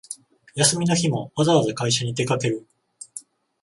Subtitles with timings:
[0.55, 2.65] 休みの日もわざわざ会社に出かける